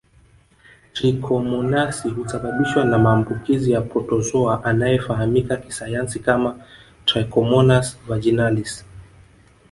Trikomonasi 0.93 2.09
husababishwa 2.09 2.85
na 2.85 2.97
maambukizi 2.99 3.71
ya 3.71 3.81
protozoa 3.81 4.63
anayefahamika 4.63 5.57
kisayansi 5.57 6.19
kama 6.19 6.63
trichomonas 7.05 7.97
vaginalis 8.07 8.85